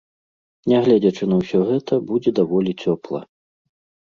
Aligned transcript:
Нягледзячы 0.71 1.23
на 1.33 1.39
ўсё 1.41 1.59
гэта, 1.69 1.93
будзе 2.09 2.29
даволі 2.41 2.71
цёпла. 2.87 3.23